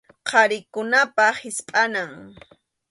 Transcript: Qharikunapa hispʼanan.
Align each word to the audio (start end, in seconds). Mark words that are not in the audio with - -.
Qharikunapa 0.29 1.25
hispʼanan. 1.39 2.11